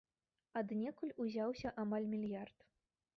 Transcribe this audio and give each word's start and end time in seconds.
Аднекуль 0.61 1.11
узяўся 1.25 1.73
амаль 1.83 2.09
мільярд! 2.17 2.57